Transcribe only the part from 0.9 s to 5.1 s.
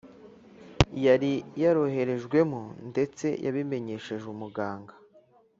yari yaroherejwemo ndetse yabimenyesheje umuganga